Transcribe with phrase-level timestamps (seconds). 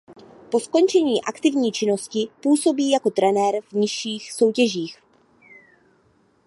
[0.51, 4.97] Po skončení aktivní činnosti působí jako trenér v nižších soutěžích.